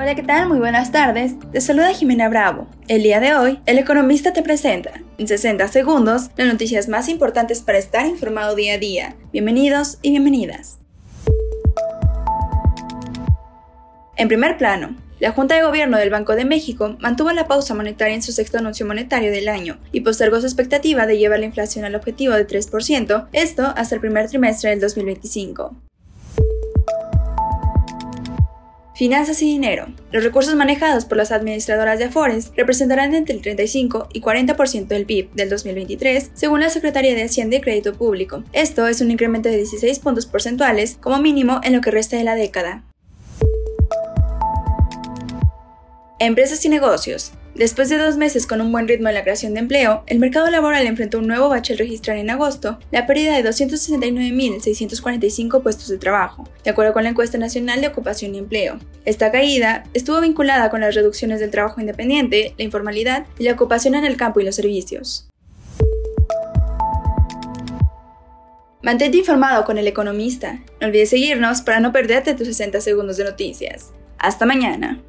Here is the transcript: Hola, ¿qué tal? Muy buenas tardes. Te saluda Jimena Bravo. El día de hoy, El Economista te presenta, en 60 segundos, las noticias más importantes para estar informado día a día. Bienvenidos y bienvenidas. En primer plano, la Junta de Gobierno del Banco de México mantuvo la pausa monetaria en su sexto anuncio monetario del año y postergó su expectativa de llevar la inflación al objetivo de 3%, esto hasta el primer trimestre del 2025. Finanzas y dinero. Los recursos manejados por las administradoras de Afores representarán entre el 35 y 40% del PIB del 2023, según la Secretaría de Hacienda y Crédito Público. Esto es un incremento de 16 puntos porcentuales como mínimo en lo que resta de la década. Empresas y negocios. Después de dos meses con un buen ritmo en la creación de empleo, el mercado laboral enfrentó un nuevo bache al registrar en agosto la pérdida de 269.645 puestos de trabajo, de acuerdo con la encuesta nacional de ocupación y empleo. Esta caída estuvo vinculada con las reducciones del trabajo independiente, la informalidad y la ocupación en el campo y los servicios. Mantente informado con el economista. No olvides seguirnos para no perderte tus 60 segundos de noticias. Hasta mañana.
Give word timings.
Hola, 0.00 0.14
¿qué 0.14 0.22
tal? 0.22 0.46
Muy 0.46 0.60
buenas 0.60 0.92
tardes. 0.92 1.34
Te 1.50 1.60
saluda 1.60 1.92
Jimena 1.92 2.28
Bravo. 2.28 2.68
El 2.86 3.02
día 3.02 3.18
de 3.18 3.34
hoy, 3.34 3.58
El 3.66 3.78
Economista 3.78 4.32
te 4.32 4.44
presenta, 4.44 4.92
en 5.18 5.26
60 5.26 5.66
segundos, 5.66 6.30
las 6.36 6.46
noticias 6.46 6.86
más 6.86 7.08
importantes 7.08 7.62
para 7.62 7.78
estar 7.78 8.06
informado 8.06 8.54
día 8.54 8.74
a 8.74 8.78
día. 8.78 9.16
Bienvenidos 9.32 9.98
y 10.00 10.10
bienvenidas. 10.10 10.78
En 14.14 14.28
primer 14.28 14.56
plano, 14.56 14.94
la 15.18 15.32
Junta 15.32 15.56
de 15.56 15.64
Gobierno 15.64 15.98
del 15.98 16.10
Banco 16.10 16.36
de 16.36 16.44
México 16.44 16.96
mantuvo 17.00 17.32
la 17.32 17.48
pausa 17.48 17.74
monetaria 17.74 18.14
en 18.14 18.22
su 18.22 18.30
sexto 18.30 18.58
anuncio 18.58 18.86
monetario 18.86 19.32
del 19.32 19.48
año 19.48 19.78
y 19.90 20.02
postergó 20.02 20.38
su 20.38 20.46
expectativa 20.46 21.06
de 21.06 21.18
llevar 21.18 21.40
la 21.40 21.46
inflación 21.46 21.84
al 21.84 21.96
objetivo 21.96 22.34
de 22.34 22.46
3%, 22.46 23.26
esto 23.32 23.72
hasta 23.76 23.96
el 23.96 24.00
primer 24.00 24.28
trimestre 24.28 24.70
del 24.70 24.80
2025. 24.80 25.74
Finanzas 28.98 29.40
y 29.42 29.44
dinero. 29.44 29.86
Los 30.10 30.24
recursos 30.24 30.56
manejados 30.56 31.04
por 31.04 31.18
las 31.18 31.30
administradoras 31.30 32.00
de 32.00 32.06
Afores 32.06 32.50
representarán 32.56 33.14
entre 33.14 33.36
el 33.36 33.42
35 33.42 34.08
y 34.12 34.20
40% 34.20 34.88
del 34.88 35.06
PIB 35.06 35.30
del 35.34 35.48
2023, 35.48 36.32
según 36.34 36.58
la 36.58 36.68
Secretaría 36.68 37.14
de 37.14 37.22
Hacienda 37.22 37.58
y 37.58 37.60
Crédito 37.60 37.94
Público. 37.94 38.42
Esto 38.52 38.88
es 38.88 39.00
un 39.00 39.12
incremento 39.12 39.48
de 39.48 39.58
16 39.58 40.00
puntos 40.00 40.26
porcentuales 40.26 40.98
como 41.00 41.18
mínimo 41.18 41.60
en 41.62 41.74
lo 41.74 41.80
que 41.80 41.92
resta 41.92 42.16
de 42.16 42.24
la 42.24 42.34
década. 42.34 42.82
Empresas 46.18 46.64
y 46.64 46.68
negocios. 46.68 47.30
Después 47.58 47.88
de 47.88 47.98
dos 47.98 48.16
meses 48.16 48.46
con 48.46 48.60
un 48.60 48.70
buen 48.70 48.86
ritmo 48.86 49.08
en 49.08 49.16
la 49.16 49.24
creación 49.24 49.52
de 49.52 49.58
empleo, 49.58 50.04
el 50.06 50.20
mercado 50.20 50.48
laboral 50.48 50.86
enfrentó 50.86 51.18
un 51.18 51.26
nuevo 51.26 51.48
bache 51.48 51.72
al 51.72 51.80
registrar 51.80 52.16
en 52.16 52.30
agosto 52.30 52.78
la 52.92 53.04
pérdida 53.04 53.36
de 53.36 53.42
269.645 53.42 55.60
puestos 55.60 55.88
de 55.88 55.98
trabajo, 55.98 56.48
de 56.62 56.70
acuerdo 56.70 56.92
con 56.92 57.02
la 57.02 57.10
encuesta 57.10 57.36
nacional 57.36 57.80
de 57.80 57.88
ocupación 57.88 58.36
y 58.36 58.38
empleo. 58.38 58.78
Esta 59.04 59.32
caída 59.32 59.82
estuvo 59.92 60.20
vinculada 60.20 60.70
con 60.70 60.82
las 60.82 60.94
reducciones 60.94 61.40
del 61.40 61.50
trabajo 61.50 61.80
independiente, 61.80 62.54
la 62.56 62.62
informalidad 62.62 63.26
y 63.40 63.42
la 63.42 63.54
ocupación 63.54 63.96
en 63.96 64.04
el 64.04 64.16
campo 64.16 64.38
y 64.38 64.44
los 64.44 64.54
servicios. 64.54 65.28
Mantente 68.84 69.18
informado 69.18 69.64
con 69.64 69.78
el 69.78 69.88
economista. 69.88 70.60
No 70.80 70.86
olvides 70.86 71.10
seguirnos 71.10 71.62
para 71.62 71.80
no 71.80 71.92
perderte 71.92 72.34
tus 72.34 72.46
60 72.46 72.80
segundos 72.80 73.16
de 73.16 73.24
noticias. 73.24 73.90
Hasta 74.16 74.46
mañana. 74.46 75.02